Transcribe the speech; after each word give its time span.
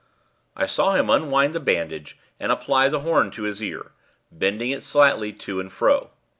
I 0.55 0.65
saw 0.65 0.95
him 0.95 1.11
unwind 1.11 1.53
the 1.53 1.59
bandage 1.59 2.17
and 2.39 2.51
apply 2.51 2.89
the 2.89 3.01
horn 3.01 3.29
to 3.29 3.43
his 3.43 3.61
ear, 3.61 3.91
bending 4.31 4.71
it 4.71 4.81
slightly 4.81 5.31
to 5.33 5.59
and 5.59 5.71
fro. 5.71 6.09